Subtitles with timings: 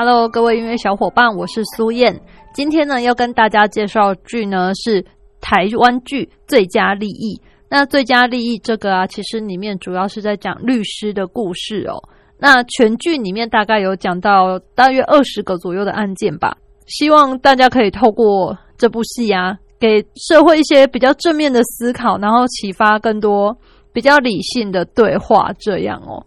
[0.00, 2.20] Hello，各位音乐小伙伴，我是苏燕。
[2.54, 5.04] 今天呢，要跟大家介绍剧呢是
[5.40, 7.34] 台湾剧《最佳利益》。
[7.68, 11.98] 那《最佳利益》这个啊，其实里面主要是在讲律师的故事哦。
[12.38, 16.56] 那全剧里面大概有讲到大约二十个左右的案件吧。
[16.86, 23.58] 希望大家可以透过这部戏啊，给社会一些比较正面的思考，然后启发更多
[23.92, 25.52] 比较理性的对话。
[25.58, 26.24] 这样哦。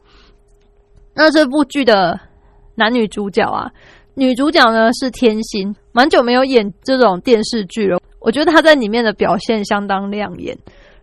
[1.13, 2.19] 那这部剧的。
[2.81, 3.71] 男女主角啊，
[4.15, 8.01] 女主角呢是天心，蛮久没有演这种电视剧了。
[8.19, 10.57] 我觉得她在里面的表现相当亮眼。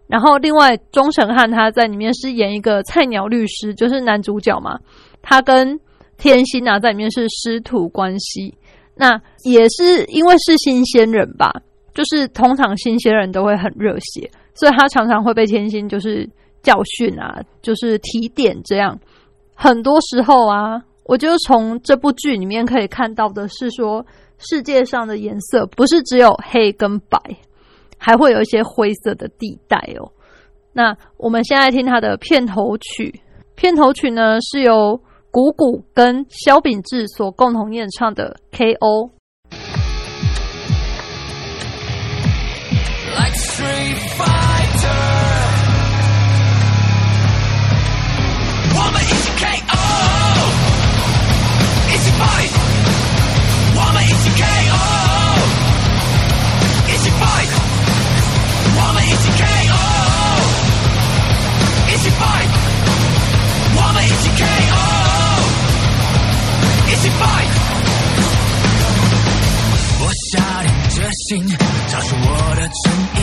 [0.09, 4.77] 然后另外钟成汉他在里面是演一个菜鸟律师，就是男主角嘛。
[5.23, 5.79] 他跟
[6.17, 8.53] 天心啊在里面是师徒关系。
[8.97, 11.53] 那也是因为是新鲜人吧，
[11.95, 16.29] 就是通常新鲜人都会很热血，所以他常常会被天心就是
[16.61, 18.99] 教训啊，就是提点这样。
[19.55, 20.83] 很多时候啊。
[21.09, 24.05] 我觉得从这部剧里面可以看到的是，说
[24.37, 27.19] 世界上的颜色不是只有黑跟白，
[27.97, 30.13] 还会有一些灰色的地带哦。
[30.75, 33.23] 那我们现在听它的片头曲，
[33.55, 39.07] 片头曲呢是由谷谷跟萧秉治所共同演唱的《K.O.》。
[71.29, 73.21] 心找出我的正义，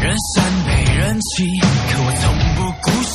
[0.00, 2.22] 人善被人欺，可我从
[2.54, 3.12] 不姑息。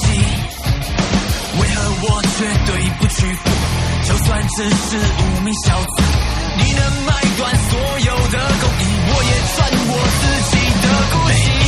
[1.57, 3.39] 为何我绝对不屈服？
[4.03, 6.03] 就算只是无名小卒，
[6.57, 10.53] 你能买断所有的公义，我也赚我自己
[10.83, 11.64] 的孤息。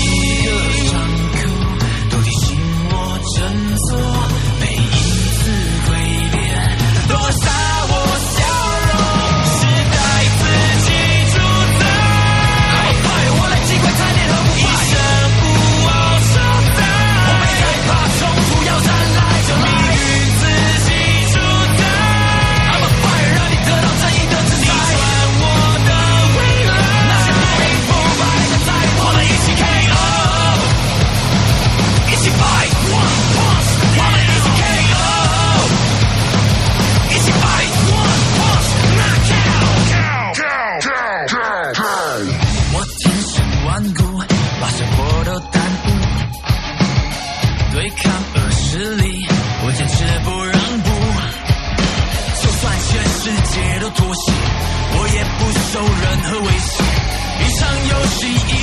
[58.05, 58.56] she she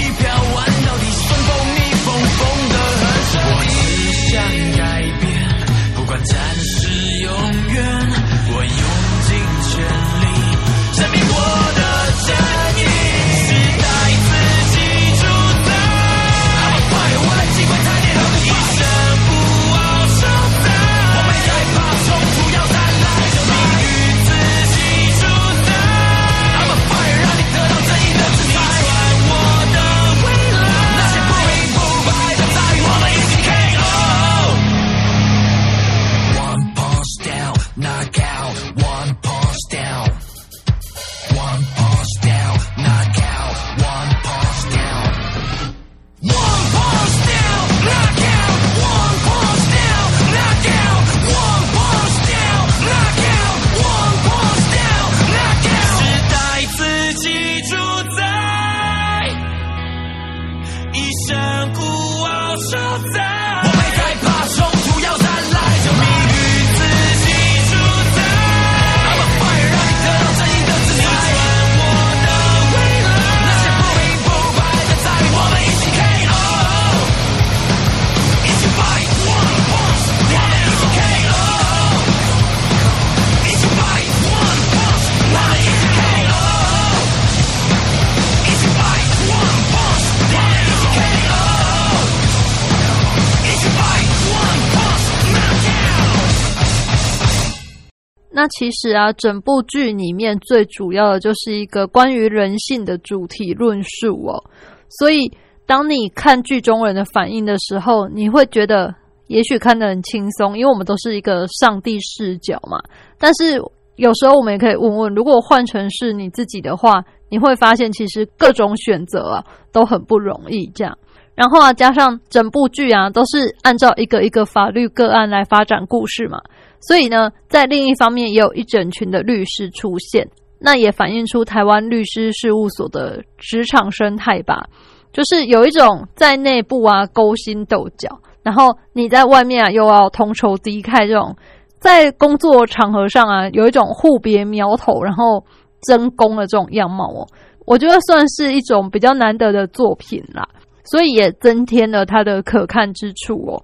[98.48, 104.42] 其实啊，整部剧里面最主要的就是一个关于人性的主题论述哦。
[104.88, 105.30] 所以，
[105.66, 108.94] 当你看剧中人的反应的时候，你会觉得
[109.26, 112.78] 也许看得很轻松，因为我们都是一个上帝视角嘛。
[113.18, 113.60] 但是
[113.96, 120.70] 有时候我们也可以问问，如果换成是你自己的话，你会发现其实各种选择啊都很不容易。
[120.74, 120.96] 这样，
[121.34, 126.38] 然后啊，加上整部剧啊都是按照一个一个法律个案来发展故事嘛。
[126.86, 130.28] 所以呢，在另一方面也有一整群的律师出现，
[130.58, 134.66] 那也反映出台湾律师事务所的职场生态吧。
[135.12, 141.36] 就是有一种在内部啊勾心斗角，然后你在外面啊又要同仇敌忾，这种
[141.78, 145.44] 在工作场合上啊有一种互别苗头，然后
[145.86, 147.28] 争功的这种样貌哦，
[147.64, 150.48] 我觉得算是一种比较难得的作品啦，
[150.84, 153.62] 所以也增添了它的可看之处哦。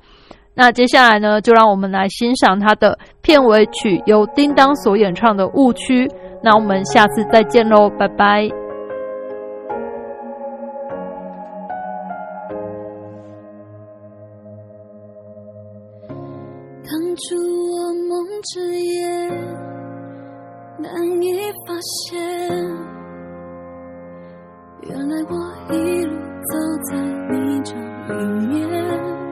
[0.62, 6.07] 那接下来呢，就让我们来欣赏它的片尾曲，由叮当所演唱的《误区》。
[6.43, 8.47] 那我们下次再见喽，拜拜。
[16.85, 17.35] 当初
[17.73, 19.09] 我梦之夜，
[20.77, 20.93] 难
[21.23, 22.21] 以发现，
[24.83, 25.35] 原来我
[25.75, 26.53] 一路走
[26.91, 26.97] 在
[27.31, 27.75] 你这
[28.12, 29.30] 里面。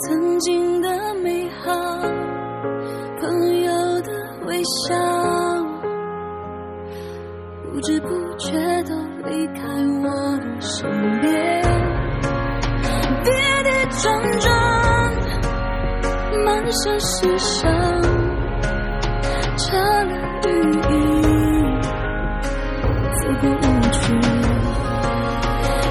[0.00, 0.88] 曾经的
[1.22, 1.72] 美好，
[3.20, 3.70] 朋友
[4.00, 4.10] 的
[4.44, 4.94] 微笑，
[7.62, 8.50] 不知不觉
[8.82, 8.92] 都
[9.28, 9.62] 离开
[10.02, 10.08] 我
[10.38, 11.62] 的身边。
[13.22, 13.32] 跌
[13.62, 14.52] 跌撞撞，
[16.44, 17.70] 满身是伤，
[19.56, 20.12] 遮了
[20.48, 20.48] 雨
[20.90, 20.92] 衣，
[23.22, 23.62] 走过误
[23.92, 24.02] 区，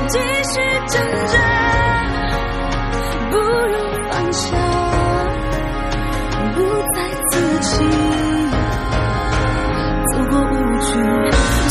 [0.09, 0.53] 继续
[0.88, 0.94] 挣
[1.27, 1.33] 扎。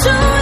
[0.04, 0.41] to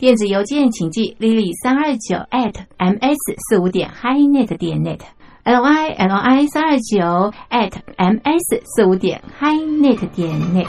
[0.00, 5.00] 电子邮件请寄 lily 三二九 at ms 四五点 hinet 点 net
[5.44, 10.66] l y l i 三二九 at ms 四五点 hinet 点 net。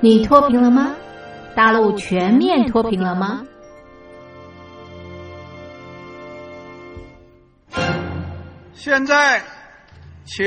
[0.00, 0.94] 你脱贫了吗？
[1.56, 3.44] 大陆全面脱贫了吗？
[8.72, 9.42] 现在，
[10.24, 10.46] 请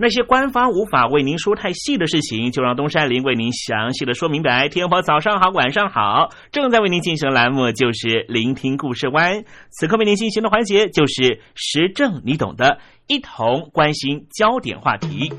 [0.00, 4.68] 那些官方无法为您说太细的事情，就让东山林为您详细的说明白。
[4.68, 9.42] 天婆早上好，晚上好，正在为您进行的栏目就是聆听故事湾。
[9.70, 12.78] 此刻为您进行的环节就是时政，你懂的，
[13.08, 15.32] 一同关心焦点话题。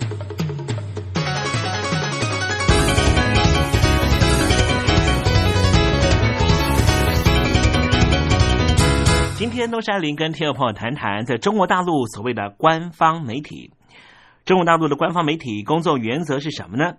[9.38, 13.72] 今天东山林跟听众朋友谈谈，在中国大陆所谓的官方媒体。
[14.46, 16.98] 中国大陆的官方媒体工作原则是什么呢？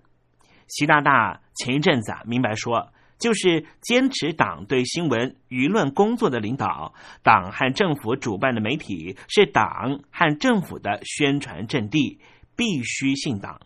[0.68, 6.94] 习大大前一阵子啊，明白说，就是坚持党对新闻舆论工作的领导，
[7.24, 12.20] 党和政府主办的媒体是党和政府的宣传阵地，
[12.54, 13.60] 必须信党。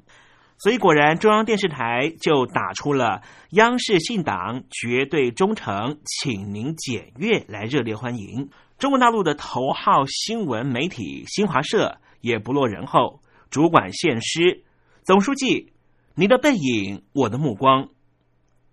[0.57, 3.21] 所以果然，中央电视台就打出了
[3.53, 8.49] “央视信党，绝对忠诚，请您检阅”来热烈欢迎。
[8.79, 13.21] 中国大陆的头号新闻媒体新华社也不落人后。
[13.55, 14.65] 主管献诗，
[15.05, 15.73] 总书记，
[16.17, 17.89] 您的背影，我的目光。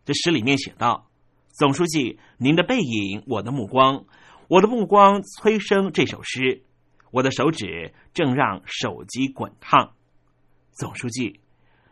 [0.05, 1.07] 这诗里面写道
[1.53, 4.05] ：“总书记，您的背影，我的目光，
[4.47, 6.63] 我的目光催生这首诗。
[7.11, 9.93] 我的手指正让手机滚烫。
[10.71, 11.41] 总书记，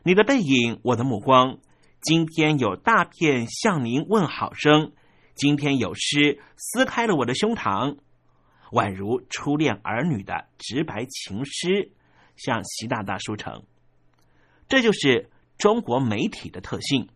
[0.02, 1.60] 你的背影，我的目光，
[2.02, 4.94] 今天有大片向您问好声，
[5.36, 8.00] 今天有诗撕开了我的胸膛，
[8.72, 11.92] 宛如初恋儿女的直白情诗，
[12.40, 13.62] 向习大大书成。
[14.68, 17.10] 这就是中国媒体的特性。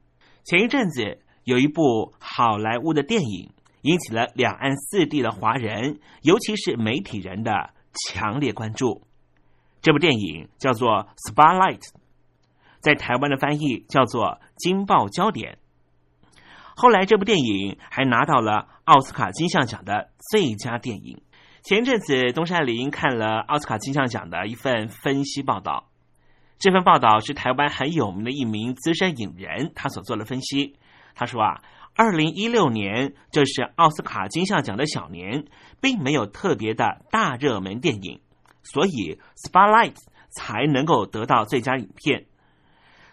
[0.44, 3.52] 前一阵子有一部好莱坞的电影，
[3.82, 9.04] 引起了两岸四地的华人，尤其是媒体人的强烈关注。
[9.82, 11.80] 这部电影叫做《Spotlight》，
[12.80, 14.26] 在台湾的翻译叫做
[14.58, 15.54] 《金爆焦点》。
[16.76, 21.22] 后来，这部电影还拿到了奥斯卡金像奖的最佳电影。
[21.64, 25.90] 前阵子，东山林看了奥斯卡金像奖的一份分析报道。
[26.60, 30.76] 这份报道是台湾很有名的一名资深影人，他所做的分析。
[31.16, 31.62] 他说啊，
[31.96, 35.46] 二零一六年这是奥斯卡金像奖的小年，
[35.80, 38.20] 并没有特别的大热门电影，
[38.64, 38.90] 所以
[39.38, 39.94] 《Spotlight》
[40.32, 42.26] 才能够得到最佳影片。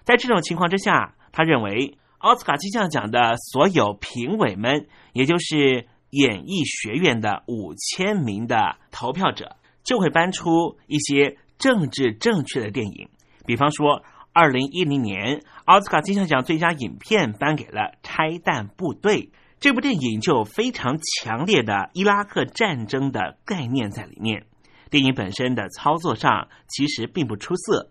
[0.03, 13.09] 在这种情况之下，他认为奥斯卡金像奖的所有评委们，也就是演艺学院的五千名的投票者，就会搬出一些政治正确的电影。
[13.47, 14.03] 比方说，
[14.33, 19.23] 二零一零年奥斯卡金像奖最佳影片颁给了《拆弹部队》
[19.59, 24.47] 这部电影，就非常强烈的伊拉克战争的概念在里面。
[24.89, 27.91] 电影本身的操作上其实并不出色，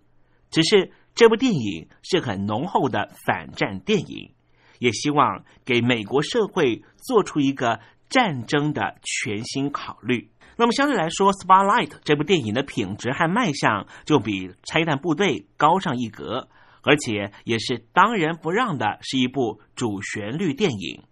[0.52, 4.32] 只是这部电影是很浓厚的反战电影，
[4.80, 10.30] 也希望给美国社会做出一个战争的全新考虑。
[10.58, 16.50] 那么相对来说，《Spotlight》这部电影的品质和卖相就比《拆弹部队》高上一格，
[16.84, 21.04] 而且也是当仁不让的，是一部主旋律电影。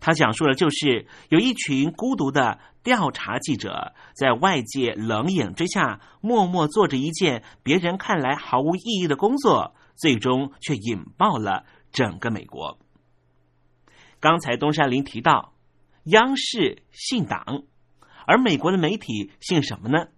[0.00, 12.78] 它讲述的就是有一群孤独的调查记者，在外界冷眼之下，默默做着一件别人看来毫无意义的工作，最终却引爆了整个美国。
[14.20, 15.52] 刚才东山林提到，
[16.10, 17.62] 央视信党。
[18.26, 20.08] 而美国的媒体姓什么呢？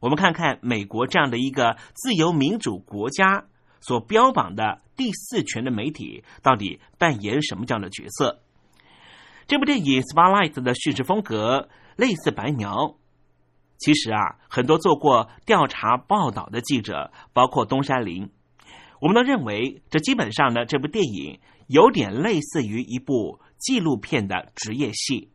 [0.00, 3.46] 我们看看美国这样的一个自由民主国家
[3.80, 8.42] 所标榜的第四权的媒体，到底扮演什么样的角色？
[9.46, 12.96] 这部电影《Spotlight》的叙事风格类似白描。
[13.78, 18.30] 其实啊，很多做过调查报道的记者，包括东山林，
[19.00, 25.30] 我们都认为这基本上呢，这部电影有点类似于一部纪录片的职业戏。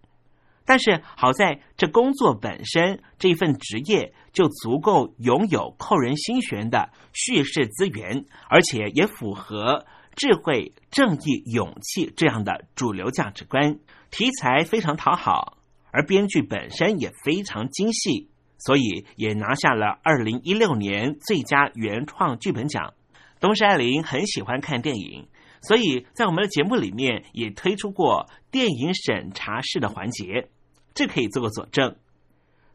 [0.66, 13.80] 但是好在这工作本身这份职业就足够拥有扣人心弦的叙事资源，而且也符合智慧、正义、勇气这样的主流价值观。
[14.10, 15.58] 题材非常讨好，
[15.92, 22.94] 而编剧本身也非常精细，所以也拿下了二零一六年最佳原创剧本奖。
[23.42, 25.28] 东山林很喜欢看电影，
[25.64, 30.50] 所以在我们的节目里面也推出过电影审查式的环节。
[30.94, 31.96] 这可以做个佐证。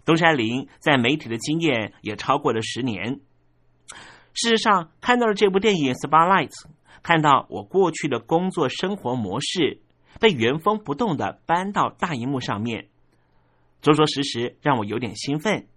[0.04, 3.20] 东山林在媒体的经验也超过了十年。
[4.34, 6.48] 事实上，看到了这部电影《Spotlight》，
[7.02, 9.80] 看到我过去的工作生活模式
[10.18, 12.88] 被原封不动的搬到大荧幕上面，
[13.82, 15.68] 着着实实让我有点兴奋。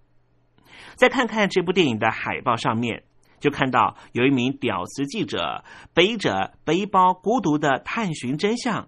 [0.95, 3.04] 再看看这部电影的海报上面，
[3.41, 8.88] 就看到有一名屌丝记者背着背包，孤独的探寻真相。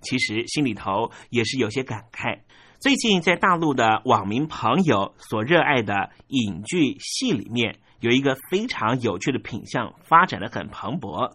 [0.00, 2.40] 其实心里头也是有些感慨。
[2.80, 11.32] 最近在大陆的网民朋友所热爱的影剧戏里面，有一个非常有趣的品相，发展的很蓬勃。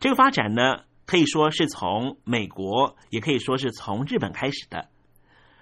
[0.00, 4.88] 这个发展呢，可以说是从美国，也可以说是从日本开始的。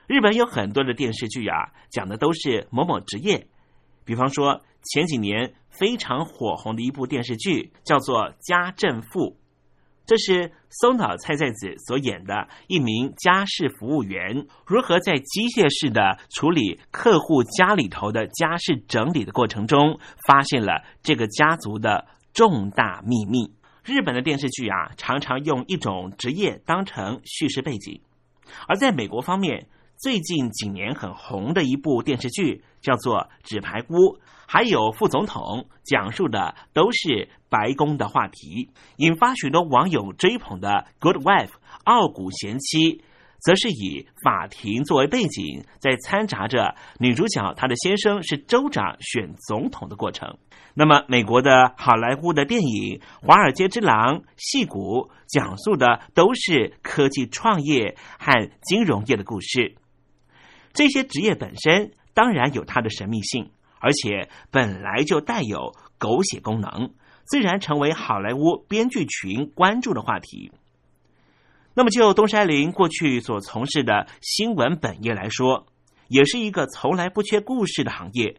[0.06, 3.48] 日本有很多的电视剧啊，讲的都是某某职业。
[4.04, 9.20] 比方说前几年非常火红的一部电视剧，叫做《家政妇》。
[10.06, 23.52] 这是松岛菜菜子所演的一名家事服务员，如何在机械式的处理客户家里头的家事整理的过程中，发现了这个家族的重大秘密。
[23.84, 28.00] 日本的电视剧啊，常常用一种职业当成叙事背景，
[28.68, 29.66] 而在美国方面，
[29.98, 33.94] 最近几年很红的一部电视剧叫做《纸牌屋》。
[34.48, 40.68] 还有副总统讲述的都是白宫的话题，引发许多网友追捧的
[41.00, 41.48] 《Good Wife》
[41.82, 43.02] 傲骨贤妻，
[43.40, 50.38] 则是以法庭作为背景，在掺杂着女主角她的先生是州长选总统的过程。
[50.74, 59.74] 那么，美国的好莱坞的电影《华尔街之狼》戏骨讲述的都是科技创业和金融业的故事。
[60.76, 63.50] 这些职业本身当然有它的神秘性。
[63.78, 70.50] 而且本来就带有狗血功能，自然成为好莱坞编剧群关注的话题。
[71.74, 75.66] 那么，就东山林过去所从事的新闻本业来说，
[76.08, 78.38] 也是一个从来不缺故事的行业。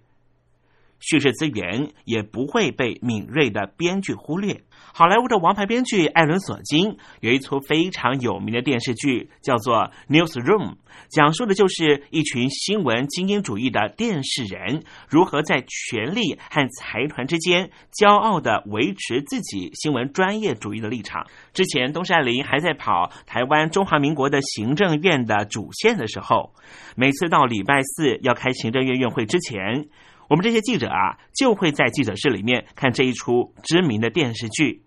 [1.00, 4.62] 叙事资源也不会被敏锐的编剧忽略。
[4.94, 9.76] 好莱坞的王牌编剧艾伦·索金有一出非常有名的电视剧，叫做
[10.08, 10.72] 《Newsroom》，
[11.10, 21.28] 讲述的就是一群新闻精英主义的电视人如何在权力和财团之间骄傲的维持自己新闻专业主义的立场。
[21.54, 26.54] 之前，东山林还在跑台湾中华民国的行政院的主线的时候，
[26.96, 29.88] 每次到礼拜四要开行政院院会之前。
[30.30, 34.84] 我们这些记者啊，就会在记者室里面看这一出知名的电视剧，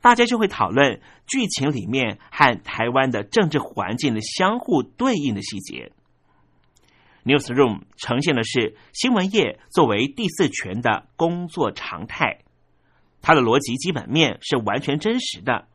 [0.00, 5.92] 大家就会讨论剧情里面和台湾的政治环境的相互对应的细节。
[7.24, 12.38] Newsroom 呈现的是新闻业作为第四权的工作常态，
[13.20, 15.66] 它的逻辑基本面是完全真实的，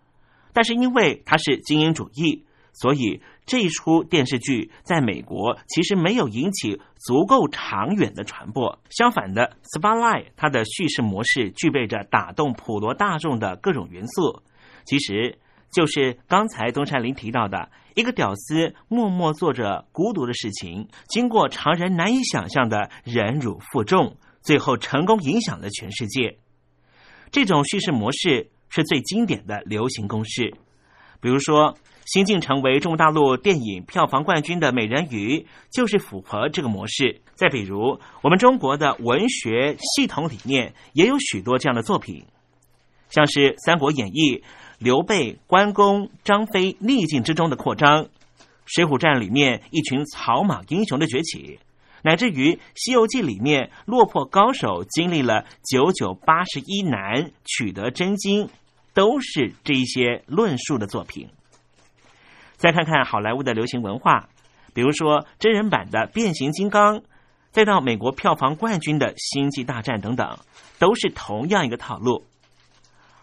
[0.53, 2.45] 但是因为它是精英主义。
[2.73, 8.79] 所以这一出电视剧在美国其实没有引起足够长远的传播。
[8.89, 14.41] 相反的，《Spotlight》它的叙事模式具备着打动普罗大众的各种元素，
[14.85, 15.39] 其实
[15.71, 26.37] 就是刚才东山林提到的一个屌丝默默做着孤独的事情，经过常人难以想象的忍辱负重，最后成功影响了全世界。
[27.31, 30.53] 这种叙事模式是最经典的流行公式，
[31.19, 31.75] 比如说。
[32.13, 35.39] 新晋成为中国大陆电影票房冠军的《美人鱼》
[35.71, 37.21] 就是符合这个模式。
[37.35, 42.25] 再比如，我们中国的文学系统里面也有许多这样的作品，
[43.09, 44.39] 像是《三国演义》
[44.77, 48.03] 刘备、关公、张飞逆境之中的扩张，
[48.65, 51.59] 《水浒传》里面一群草莽英雄的崛起，
[52.03, 58.49] 乃至于《西游记》里面落魄高手经历了九九八十一难取得真经，
[58.93, 61.29] 都是这一些论述的作品。
[62.61, 64.29] 再看看好莱坞的流行文化，
[64.75, 66.99] 比如说真人版的《变形金刚》，
[67.49, 70.37] 再到美国票房冠军的《星际大战》等等，
[70.77, 72.23] 都是同样一个套路。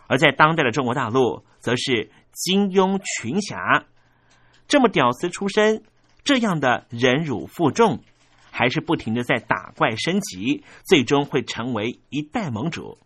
[0.08, 3.84] 而在当代的中国大陆，则是金庸群侠，
[4.66, 5.84] 这么屌丝出身，
[6.24, 8.00] 这样的忍辱负重，
[8.50, 12.98] 还是不停的在打怪升级，最终会成为一代盟主。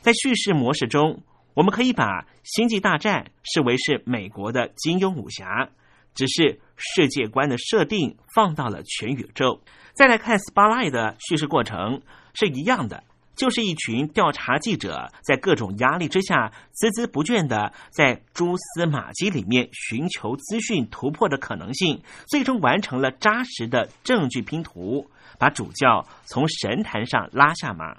[0.00, 1.22] 在叙事模式中。
[1.54, 5.70] 我们可以把《星际大战》视为是美国的金庸武侠，
[6.12, 9.60] 只是世界观的设定放到了全宇宙。
[9.94, 12.02] 再来看《Spotlight》的叙事过程
[12.34, 13.04] 是一样的，
[13.36, 27.96] 就是一群调查记者在各种压力之下孜孜不倦的在蛛丝马迹里面寻求资讯突破的可能性，最终完成了扎实的证据拼图，把主教从神坛上拉下马。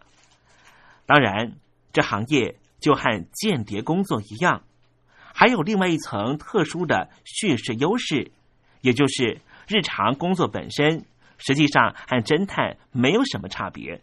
[1.06, 1.54] 当然，
[1.94, 2.58] 这行业。
[2.80, 4.64] 就和间谍工作一样，
[5.34, 8.32] 还有另外一层特殊的叙事优势，
[8.82, 11.06] 也就是日常工作本身
[11.38, 14.02] 实际上和侦探没有什么差别。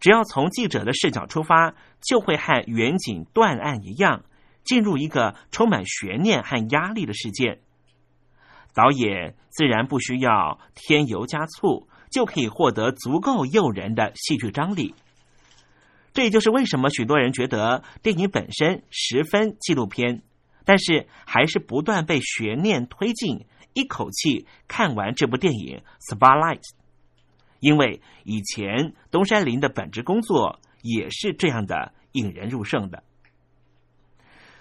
[0.00, 4.24] 只要从记者的视角出发，就会和远景断案一样，
[4.64, 7.60] 进入一个充满悬念和压力的事件。
[8.74, 14.94] 导演自然不需要添油加醋，就可以获得足够诱人的戏剧张力。
[16.12, 20.22] 这也就是为什么许多人觉得电影本身十分纪录片，
[20.66, 25.80] 但是还是不断被悬念推进，一口气看完这部电影
[26.14, 26.60] 《Spotlight》。
[27.60, 33.02] 因为以前东山林的本职工作也是这样的引人入胜的。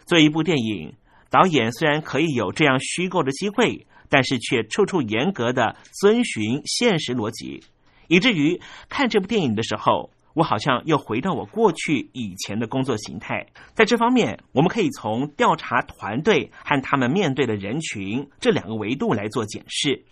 [0.05, 0.95] 做一部电影，
[1.29, 7.65] 导演虽然可以有这样虚构的机会，但是却处处严格的遵循现实逻辑，
[8.07, 10.11] 以至于看这部电影的时候。
[10.33, 20.05] 我好像又回到我过去以前的工作形态，在这方面，我们可以从调查团队和他们面对的人群这两个维度来做检视。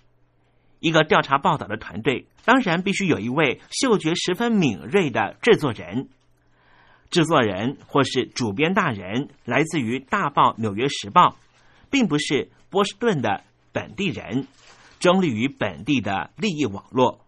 [0.79, 6.09] 一个调查报道的团队，当然必须有一位嗅觉十分敏锐的制作人。
[7.09, 11.29] 制作人或是主编大人来自于大报《纽约时报》，
[11.89, 14.47] 并不是波士顿的本地人，
[14.99, 17.21] 中立于本地的利益网络，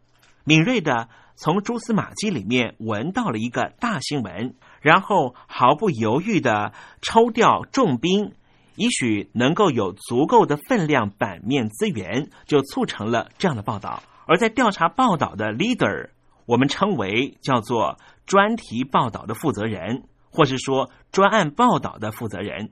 [0.43, 1.07] 敏锐的。
[1.41, 8.33] 从蛛丝马迹里面闻到了一个大新闻，然后毫不犹豫的抽调重兵，
[8.75, 14.03] 也许能够有足够的分量版面资源，就促成了这样的报道。
[14.27, 16.09] 而在调查报道的 leader，
[16.45, 22.69] 我们称为叫做专题报道的负责人，或是说专案报道的负责人，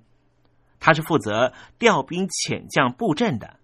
[0.79, 3.55] 他是负责调兵遣将布阵的。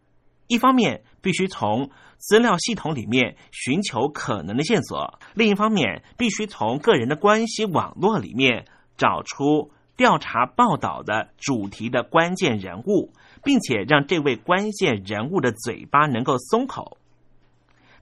[0.48, 8.66] 一方面必须从资料系统里面寻求可能的线索，另一方面必须从个人的关系网络里面
[8.98, 13.12] 找出调查报道的主题的关键人物，
[13.44, 16.98] 并且让这位关键人物的嘴巴能够松口。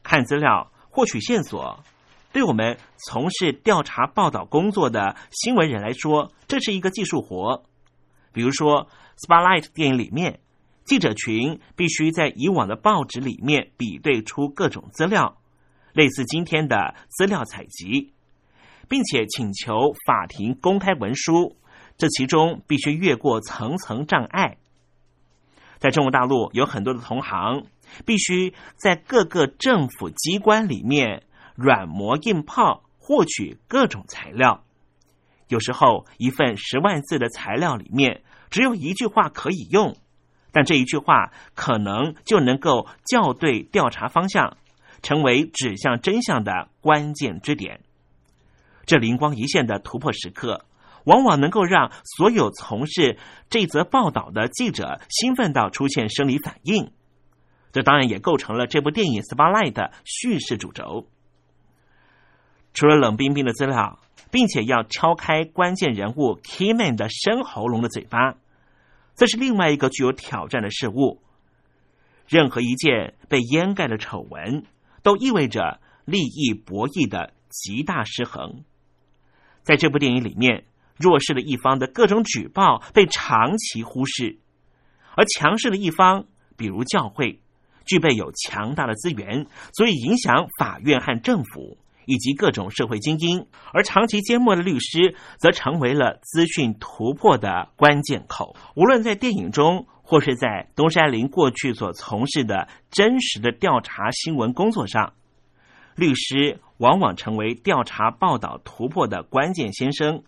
[0.03, 1.79] 看资料，获取线索，
[2.31, 7.63] 对我们从事调查报道工作的新闻人来说，这是一个技术活。
[8.31, 10.39] 比如说，《Spotlight》电影里面，
[10.85, 15.37] 记者群必须在以往的报纸里面比对出各种资料，
[15.93, 18.13] 类似今天的资料采集，
[18.89, 21.55] 并且请求法庭公开文书。
[21.95, 24.57] 这其中必须越过层层障碍。
[25.77, 27.65] 在中国大陆，有很多的同行
[28.05, 31.23] 必须在各个政府机关里面
[31.55, 34.63] 软磨硬泡，获取各种材料。
[35.49, 39.95] 有时候，一份十万字的材料里面只有一句话可以用，
[40.53, 44.55] 但这一句话可能就能够校对调查方向，
[45.01, 47.81] 成为指向真相的关键支点。
[48.85, 50.63] 这灵光一现的突破时刻，
[51.03, 53.17] 往往能够让所有从事
[53.49, 56.91] 这则报道的记者兴奋到出现生理反应。
[57.73, 61.07] 这当然也构成了这部电影《Spotlight》的叙事主轴。
[62.73, 63.99] 除了冷冰冰的资料。
[64.31, 68.33] 并且要敲开关键人物 Keyman 的深喉咙的嘴巴，
[69.15, 71.21] 这是另外一个具有挑战的事物。
[72.27, 74.63] 任何一件被掩盖的丑闻，
[75.03, 78.63] 都意味着利益博弈的极大失衡。
[79.61, 80.65] 在这部电影里面，
[80.97, 84.39] 弱势的一方的各种举报被长期忽视，
[85.15, 87.41] 而强势的一方，比如教会，
[87.85, 91.77] 具备有强大的资源，所以影响法院和政府。
[92.05, 98.55] 以及各种社会精英，而长期缄默的律师则成为了资讯突破的关键口。
[98.75, 105.13] 无论在电影中，或是在东山林过去所从事的真实的调查新闻工作上，
[105.95, 110.23] 律师往往成为调查报道突破的关键先生。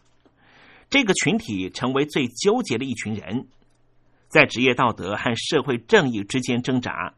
[0.90, 3.48] 这个群体成为最纠结的一群人，
[4.28, 7.14] 在职业道德和社会正义之间挣扎。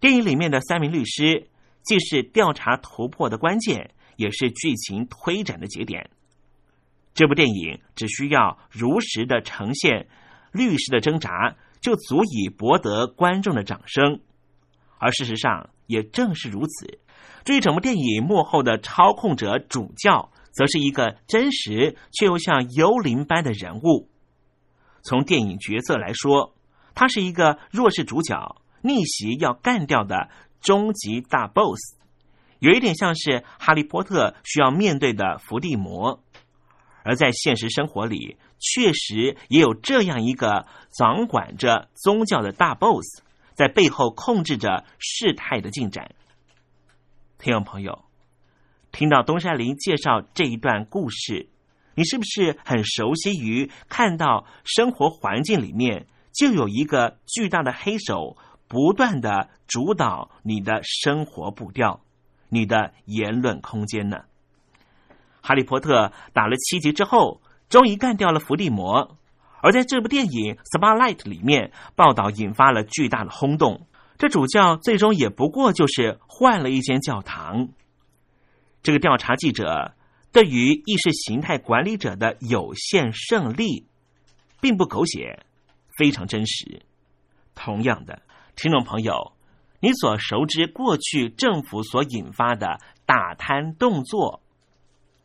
[0.00, 1.48] 电影里面的三名律师。
[1.84, 6.10] 既是调查突破的关键，也是剧情推展的节点。
[7.12, 10.08] 这部电影只需要如实的呈现
[10.50, 14.20] 律师的挣扎，就足以博得观众的掌声。
[14.98, 16.98] 而事实上，也正是如此。
[17.44, 24.08] 至于整部电影幕后的操控者主教，则是一个真实却又像幽灵般的人物。
[25.02, 26.54] 从电影角色来说，
[26.94, 30.30] 他是一个弱势主角，逆袭要干掉的。
[30.64, 31.98] 终极大 BOSS，
[32.58, 36.24] 有一点像是哈利波特需要面对的伏地魔，
[37.04, 43.22] 而在现实生活里，确实也有这样一个掌管着宗教的大 BOSS，
[43.52, 46.14] 在背后控制着事态的进展。
[47.38, 48.02] 听众朋友，
[48.90, 51.50] 听到东山林介绍这一段故事，
[51.94, 58.38] 你是不是很熟悉于看到生活环境里面就有一个巨大的黑手？
[58.74, 62.00] 不断的主导你的生活步调，
[62.48, 64.24] 你的言论空间呢？
[65.40, 69.16] 哈利波特打了七集之后，终于干掉了伏地魔。
[69.62, 73.86] 而在这部电影《Spotlight》里面，报道引发了巨大的轰动。
[74.18, 77.68] 这主教最终也不过就是换了一间教堂。
[78.82, 79.94] 这个调查记者
[80.32, 83.86] 对于意识形态管理者的有限胜利，
[84.60, 85.46] 并不狗血，
[85.96, 86.82] 非常真实。
[87.54, 88.20] 同样的。
[88.56, 89.32] 听众朋友，
[89.80, 94.42] 你所熟知过去政府所引发的打贪动作，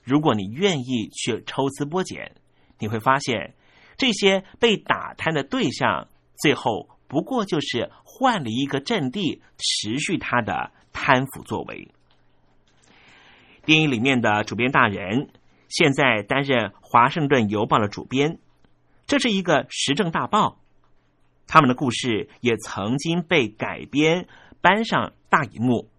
[0.03, 2.35] 如果你愿意去抽丝剥茧，
[2.79, 3.53] 你会发现
[3.97, 6.07] 这些被打贪的对象，
[6.41, 11.91] 最后不过就是换了一个阵地，持续他的贪腐作为。
[13.63, 15.29] 电影里面的主编大人
[15.67, 18.39] 现在担任《华盛顿邮报》的主编，
[19.05, 20.59] 这是一个时政大报。
[21.51, 24.27] 他们的故事也曾经被改编
[24.61, 25.89] 搬上大荧幕，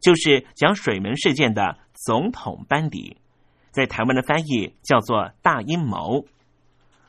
[0.00, 3.16] 就是讲水门事件的总统班底，
[3.70, 6.26] 在台湾的翻译叫做“大阴谋”。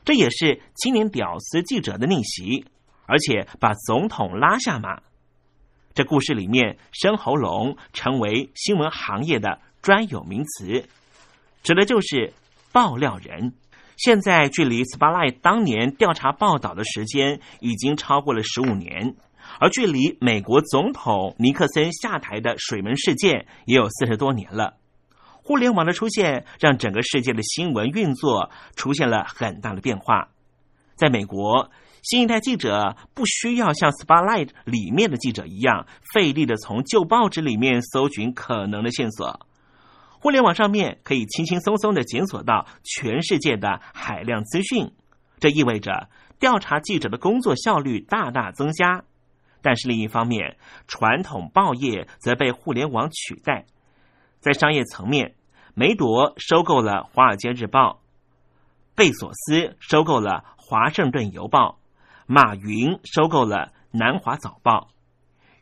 [0.06, 2.66] 这也是青年屌丝记者的逆袭，
[3.06, 5.02] 而且把总统拉下马。
[5.92, 10.88] 这故事里面，生喉咙成为新闻行业的专有名词，
[11.64, 12.32] 指的就是
[12.70, 13.54] 爆料人。
[13.98, 19.16] 现在距离 Spotlight 当年调查报道的时间已经超过了十五年，
[19.58, 24.74] 而距离美国总统尼克森下台的水门事件也有四十多年了。
[25.42, 30.28] 互联网的出现让整个世界的新闻运作出现了很大的变化。
[30.94, 39.47] 在美国，新一代记者不需要像 Spotlight 里面的记者一样费力的从旧报纸里面搜寻可能的线索。
[40.20, 44.92] 互联网上面可以轻轻松松的检索到全世界的海量资讯，
[45.38, 46.08] 这意味着
[46.40, 49.04] 调查记者的工作效率大大增加。
[49.62, 53.66] 但是另一方面，传统报业则被互联网取代。
[54.40, 55.34] 在商业层面，
[55.74, 57.92] 梅朵收购了《华尔街日报》，
[58.94, 61.70] 贝索斯收购了《华盛顿邮报》，
[62.26, 63.56] 马云收购了
[63.90, 64.72] 《南华早报》，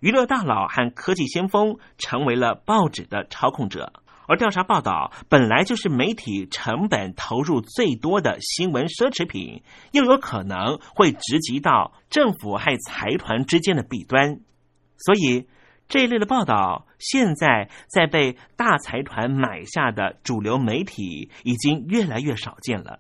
[0.00, 3.92] 娱乐大佬和科技先锋成为了报纸的操控者。
[4.28, 9.62] 而调查报道本来就是媒体成本投入最多的新闻奢侈品，
[9.92, 14.40] 又有可能会直击到政府和财团之间的弊端，
[14.98, 15.46] 所以
[15.88, 22.98] 这一类的报道现在在被大财团买下的主流媒体已经越来越少见了。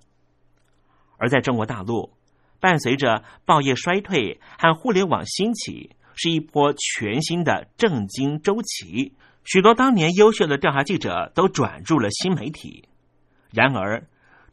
[1.18, 2.12] 而在中国大陆，
[2.60, 9.14] 伴随着报业衰退和互联网兴起，是一波全新的政经周期。
[9.46, 12.88] 许多当年优秀的调查记者都转入了新媒体。
[13.52, 14.04] 然而，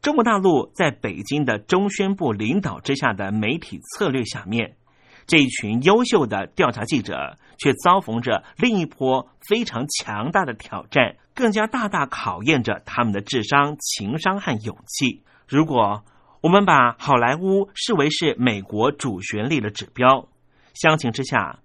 [0.04, 4.76] 中国大陆在北京的中宣部领导之下的媒体策略下面，
[5.26, 15.24] 这一群优秀的调查记者却遭逢着另一波非常强大的挑战，更加大大考验着他们的智商、情商和勇气。
[15.48, 16.04] 如果
[16.42, 20.28] 我们把好莱坞视为是美国主旋律的指标，
[20.76, 21.62] 相形之下。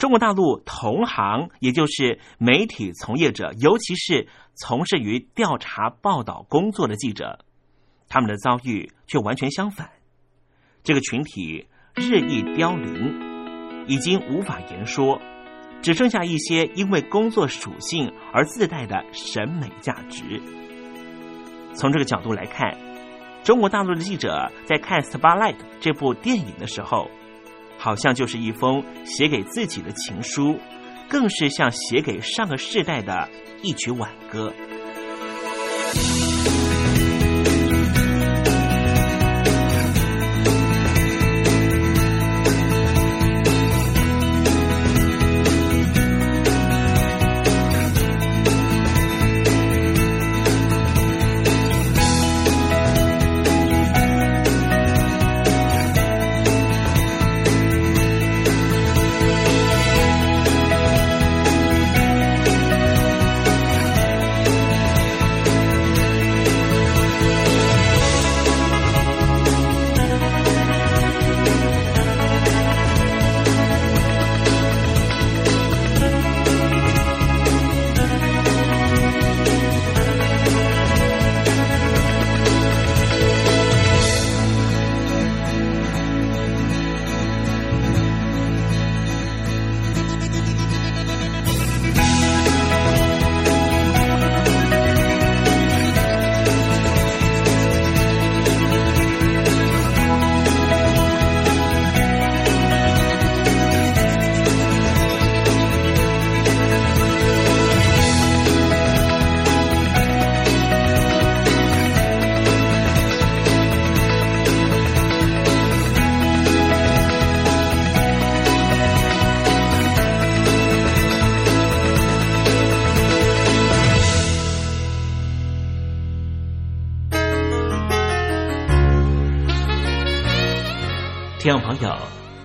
[0.00, 7.40] 中国大陆同行，也就是媒体从业者，尤其是从事于调查报道工作的记者，
[8.08, 9.90] 他们的遭遇却完全相反。
[10.82, 15.20] 这个群体日益凋零，已经无法言说，
[15.82, 20.40] 只剩下一些因为工作属性而自带的审美价值。
[21.74, 22.74] 从这个角度来看，
[23.44, 27.10] 中国大陆的记者在看《Spotlight》这部电影的时候。
[27.80, 30.60] 好像就是一封写给自己的情书，
[31.08, 33.26] 更是像写给上个世代的
[33.62, 34.52] 一曲挽歌。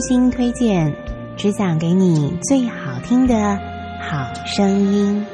[0.00, 0.94] 心推荐，
[1.36, 3.58] 只想给你最好听的
[4.00, 5.26] 好声音。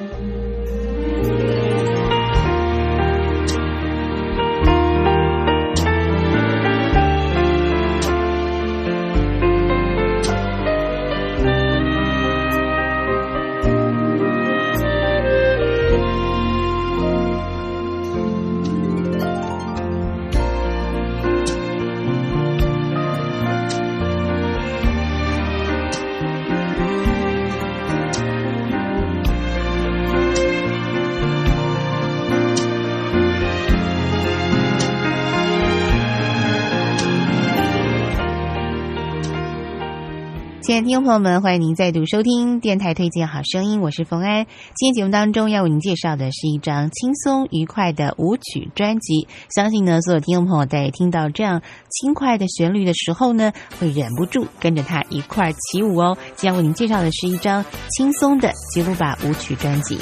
[40.87, 44.47] 听众朋友们，欢迎您再度收听电台推荐好声音，我是冯安。
[44.77, 49.27] 今天节目当中要为您介绍的是一张轻松愉快的舞曲专辑。
[49.53, 51.61] 相信呢，所有听众朋友在听到这样
[51.91, 56.17] 轻快的旋律的时候呢，会忍不住跟着它一块起舞哦。
[56.37, 59.99] 今天为您介绍的是一张轻松的吉鲁巴舞曲专辑。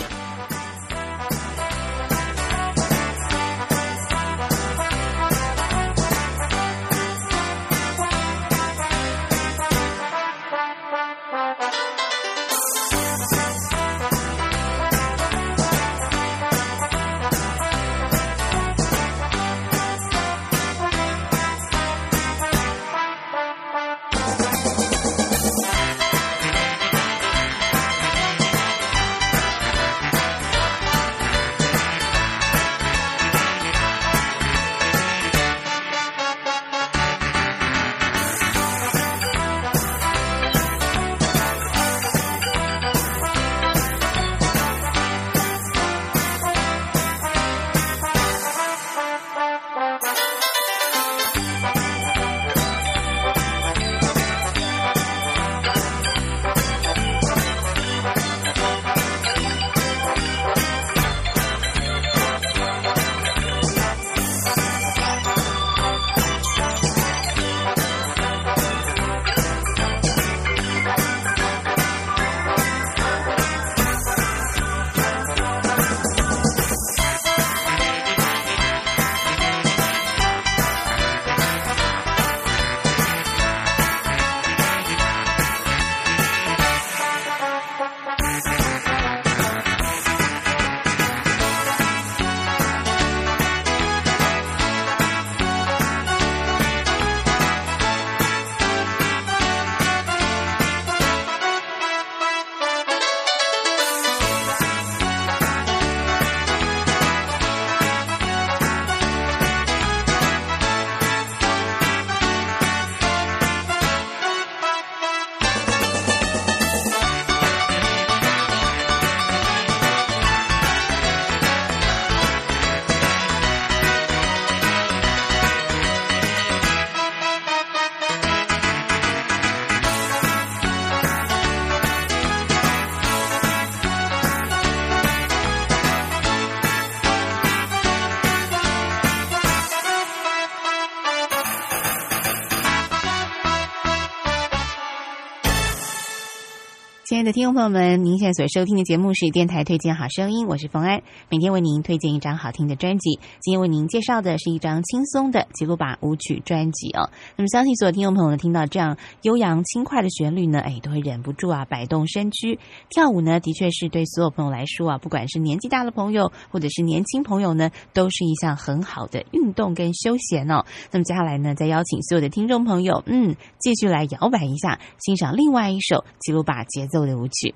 [147.25, 151.03] 的听众朋友们，您现在所收听的节目是电台推荐好声音，我是冯安，
[151.35, 153.18] 每天为您推荐一张好听的专辑。
[153.41, 157.11] 今天为您介绍的是一张轻松的吉鲁巴舞曲专辑哦。
[157.35, 162.57] 那么，相信所有听众朋友呢，听到这样悠扬轻快的旋律呢，哎，都会忍不住啊摆动身躯。
[162.89, 170.64] 跳舞呢，的确是对所有朋友来说啊，不管是年纪大的朋友或者是年轻朋友呢，都是一项很好的运动跟休闲哦。
[170.93, 177.53] 那么接下来呢，再邀请所有的听众朋友，嗯，继续来摇摆一下，欣赏另外一首吉鲁巴节奏的舞曲。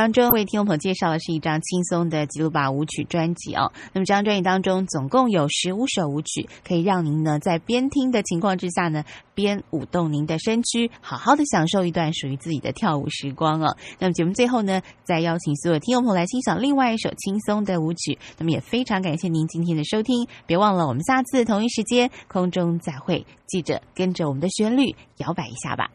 [0.00, 3.70] 当中，为听众朋友介绍的是一张轻松的吉鲁巴舞曲专辑哦。
[3.92, 13.76] 那么这张专辑当中总共有十五首舞曲，可以让您呢在边听的情况之下呢，边舞动您的身躯，好好的享受一段属于自己的跳舞时光哦。
[13.98, 18.18] 那么节目最后呢，再邀请所有听众朋友来欣赏另外一首轻松的舞曲。
[18.38, 25.90] 那么也非常感谢您今天的收听，别忘了我们下次同一时间空中再会，记着跟着我们的旋律摇摆一下吧。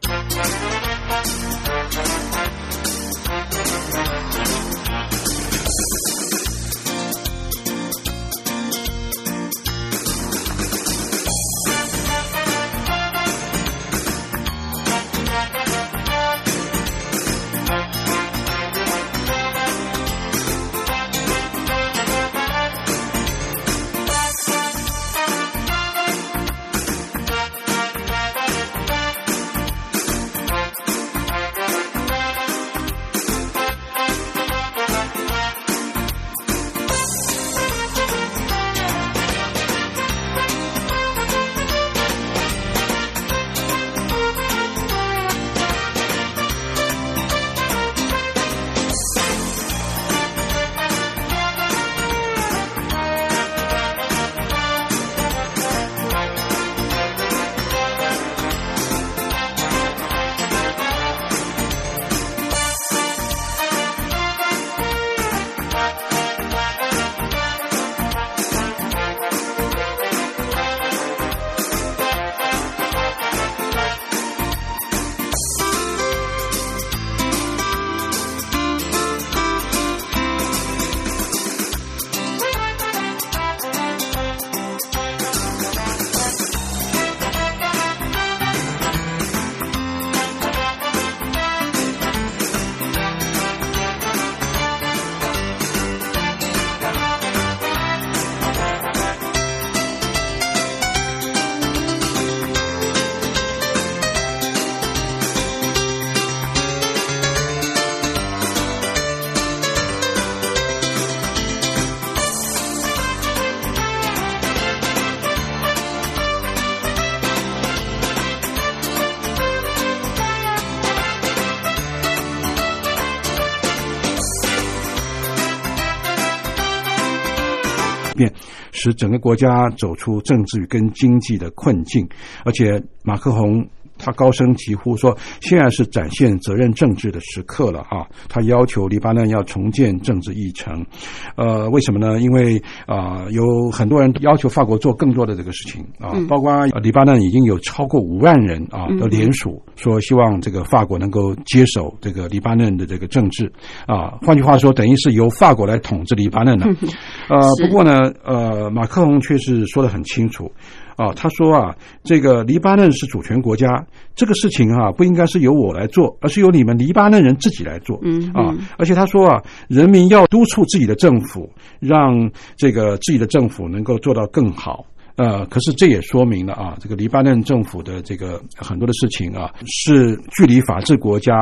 [128.76, 132.08] 使整个国家走出政治跟经济的困境，
[132.44, 133.66] 而且马克宏。
[134.06, 140.86] 他高声疾呼说：“现在是展现责任政治的时刻了啊！”他要求黎巴嫩要重建政治议程。
[141.34, 142.20] 呃，为什么呢？
[142.20, 153.50] 因为啊、有很多人要求法国做更多的这个事情啊，嗯包括呃黎巴嫩已经有超过五万人啊嗯的联署，说希望这个法国能够接手这个黎巴嫩的这个政治
[153.86, 154.18] 啊。
[154.22, 156.66] 换句话说，等于是由法国来统治黎巴嫩了。
[157.28, 160.48] 呃，不过呢，呃，马克龙却是说的很清楚。
[160.96, 163.66] 啊，他说啊，这个黎巴嫩是主权国家，
[164.14, 168.00] 这个事情啊不应该是由我来做，而是由你们黎巴嫩人自己来做。
[168.02, 171.48] 嗯啊，而且他说啊，人民要督促自己的政府，
[171.80, 174.84] 让这个自己的政府能够做到更好。
[175.16, 181.32] 呃，可是这也说明了啊，这个黎巴嫩政府的这个很多的事情啊，是距离法治国家、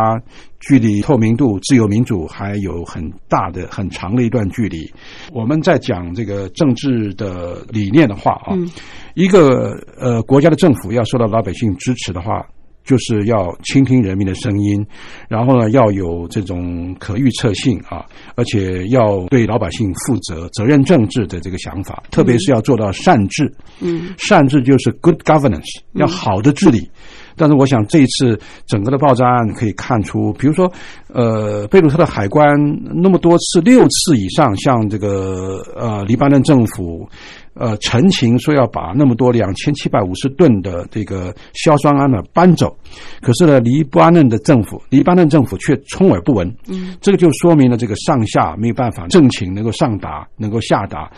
[0.61, 4.89] 距离透明度、自由民主还有很大的、很长的一段距离。
[5.33, 8.71] 我们在讲这个政治的理念的话啊，嗯
[9.15, 12.45] 一个呃国家的政府要受到老百姓支持的话，
[12.85, 14.85] 就是要倾听人民的声音，
[15.29, 18.05] 然后呢要有这种可预测性啊，
[18.35, 23.51] 而且要对老百姓负责、责任政治的这个想法，特别是要做到善治。
[23.81, 26.91] 嗯善治就是 good governance，要好的治理。
[27.37, 30.71] 但是我想这一次整个的爆炸案可以看出，比如说，
[31.12, 32.47] 呃，贝鲁特的海关
[32.95, 37.09] 那么多次，六次以上向这个呃黎巴嫩政府
[37.55, 42.77] 呃陈情说要把那么多两千七百五十吨的这个硝酸铵呢搬走，
[43.21, 46.49] 可是呢，黎巴嫩的政府，黎巴嫩政府却充耳不闻。
[46.69, 51.11] 嗯这个就说明了这个上下没有办法政情能够上达，能够下达。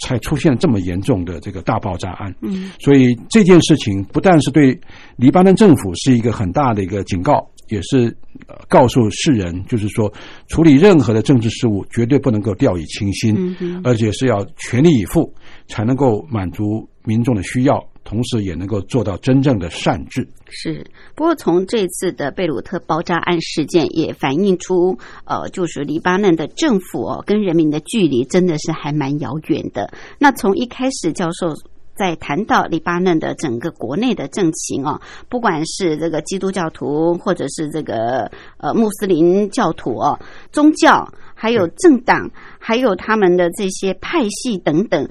[0.00, 4.78] 才出现这么严重的这个大爆炸案，嗯所以这件事情不但是对
[5.16, 8.14] 黎巴嫩政府是一个很大的一个警告，也是
[8.46, 10.12] 呃告诉世人，就是说
[10.48, 15.32] 处理任何的政治事务绝对不能够掉以轻心，嗯而且是要全力以赴，
[15.68, 20.26] 才能够满足民众的需要，同时也能够做到真正的善治。
[20.48, 29.92] 是，不过从这次的贝鲁特爆炸案事件也反映出，呃，就是黎巴嫩的政府哦跟人民的距离真的是还蛮遥远的。
[30.18, 31.54] 那从一开始，教授。
[31.98, 35.00] 在谈到黎巴嫩的整个国内的政情哦，
[35.30, 40.20] 不管是这个基督教徒，或者是这个呃穆斯林教徒哦，
[40.52, 45.08] 宗教，还有政党，还有他们的这些派系等等，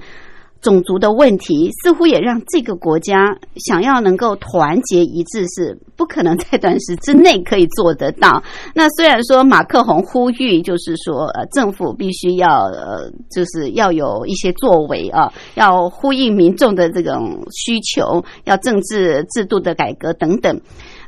[0.66, 8.42] 种族的问题，似乎也让这个国家想要能够团结一致是不可能在短时之内可以做得到。
[8.74, 20.60] 那虽然说马克宏呼吁，就是说呃政府必须要呃就是要有一些作为啊，要呼应民众的这种需求，要政治制度的改革等等。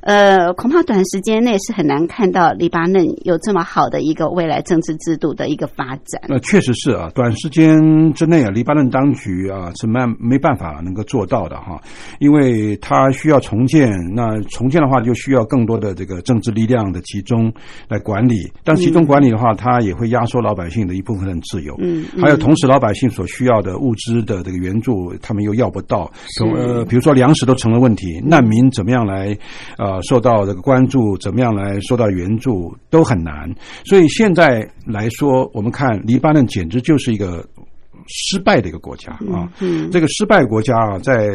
[0.03, 6.23] 呃，恐怕短时间内是很难看到黎巴嫩有这么好的一个未来政治制度的一个发展。
[6.29, 11.81] 那确实是啊，短时间之内啊，黎巴嫩当局啊是没没办法能够做到的哈，
[12.21, 17.53] 因为它需要重建，那重建的话就需要更多的这个政治力量的集中
[17.89, 18.35] 来管理，
[18.65, 22.23] 但集中管理的话，它也会压缩老百姓的一部分的自由，嗯嗯。
[22.23, 26.45] 还有同时老百姓所需要的物资的这个援助，他们又要不到，是。
[26.45, 29.37] 呃，比如说粮食都成了问题，难民怎么样来
[29.77, 33.53] 呃受到这个关注，怎么样来受到援助都很难。
[33.85, 37.47] 所以现在来说，我们看黎巴嫩简直就是一个
[38.07, 39.51] 失败的一个国家啊。
[39.61, 41.29] 嗯这个失败国家啊，在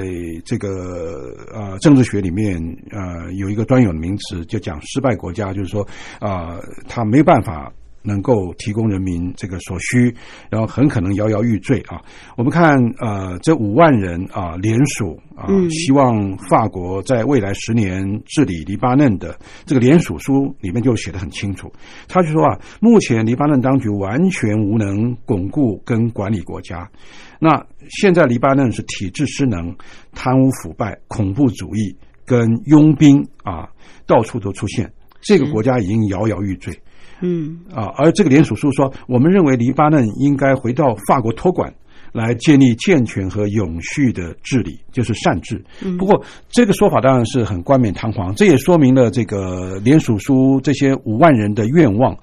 [0.45, 2.57] 这个呃政治学里面
[2.91, 5.81] 呃有一个专有的名词，就讲失败国家，就是说
[6.19, 7.71] 啊、呃，它没有办法。
[8.03, 10.13] 能够提供人民这个所需，
[10.49, 12.01] 然后很可能摇摇欲坠啊！
[12.35, 21.71] 我们看呃，这五万人啊联署啊，嗯希望法国在未来十年治理黎巴嫩的这个联署书里面就写得很清楚，
[22.07, 26.89] 他就说啊，目前黎巴嫩当局完全无能巩固跟管理国家。
[27.39, 29.73] 那现在黎巴嫩是体制失能、
[30.11, 31.95] 贪污腐败、恐怖主义
[32.25, 33.69] 跟佣兵啊，
[34.05, 34.91] 到处都出现，
[35.21, 36.73] 这个国家已经摇摇欲坠。
[36.73, 36.79] 嗯
[37.73, 41.73] 啊，而这个联署书说，我们认为黎巴嫩应该回到法国托管，
[42.11, 45.63] 来建立健全和永续的治理，就是善治。
[45.81, 52.17] 嗯不过这个说法当然是很冠冕堂皇，这也说明了这个联署书这些五万人的愿望。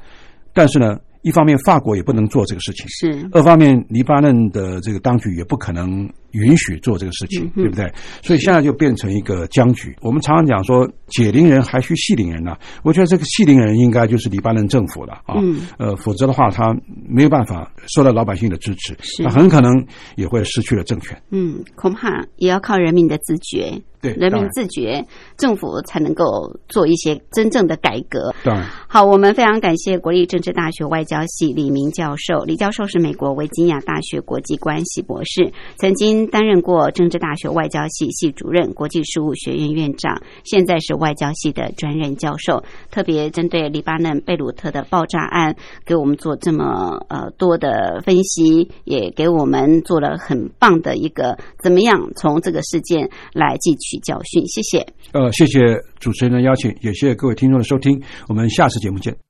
[0.52, 7.92] 但是呢，一方面法国也不能做这个事情，是二方面黎巴嫩的这个当局也不可能允许做这个事情，对不对？
[8.22, 9.94] 所以现在就变成一个僵局。
[10.00, 16.74] 我们常常讲说，解铃人还需系铃人呐、我觉得这个系铃人应该就是黎巴嫩政府了啊，嗯呃，否则的话，他
[17.08, 19.84] 没有办法受到老百姓的支持，是那很可能
[20.16, 21.20] 也会失去了政权。
[21.30, 25.04] 嗯，恐怕也要靠人民的自觉，对，人民自觉，
[25.36, 26.24] 政府才能够
[26.68, 28.32] 做一些真正的改革。
[28.44, 28.68] 当然。
[28.88, 32.44] 好，我们非常感谢国立政治大学外交系李明教授。
[32.44, 42.62] 李教授是美国维吉尼亚大学国际关系博士，曾经担任过政治大学外交系系主任、国际事务学院院长，现在是外交系的专任教授。
[42.90, 54.46] 特别针对黎巴嫩贝鲁特的爆炸案，给我们做这么呃多的分析，也给我们做了很棒的一个怎么样从这个事件来汲取教训。
[54.46, 54.86] 谢谢。
[55.12, 55.60] 呃，谢谢
[55.98, 59.29] 主持人的邀请，也谢谢各位听众的收听，我们下次节目见。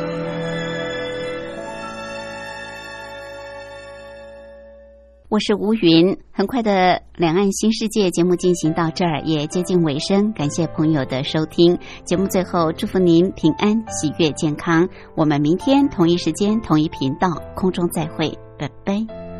[5.31, 6.17] 我是吴云。
[6.33, 11.79] 很快的，两岸新世界节目进行到这儿也接近尾声，感谢朋友的收听。
[12.03, 14.89] 节目最后，祝福您平安、喜悦、健康。
[15.15, 19.30] 我们明天同一时间、同一频道空中再会，拜拜。